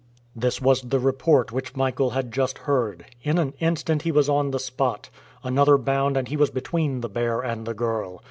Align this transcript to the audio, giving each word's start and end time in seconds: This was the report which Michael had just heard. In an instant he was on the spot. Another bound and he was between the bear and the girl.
This 0.35 0.59
was 0.59 0.81
the 0.81 0.97
report 0.97 1.51
which 1.51 1.75
Michael 1.75 2.09
had 2.09 2.31
just 2.33 2.57
heard. 2.57 3.05
In 3.21 3.37
an 3.37 3.53
instant 3.59 4.01
he 4.01 4.11
was 4.11 4.29
on 4.29 4.49
the 4.49 4.57
spot. 4.57 5.11
Another 5.43 5.77
bound 5.77 6.17
and 6.17 6.27
he 6.27 6.37
was 6.37 6.49
between 6.49 7.01
the 7.01 7.07
bear 7.09 7.41
and 7.41 7.67
the 7.67 7.75
girl. 7.75 8.19